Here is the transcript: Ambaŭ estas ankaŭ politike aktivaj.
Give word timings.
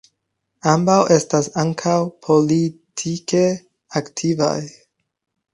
Ambaŭ 0.71 0.95
estas 1.15 1.49
ankaŭ 1.63 1.99
politike 2.29 3.45
aktivaj. 4.03 4.59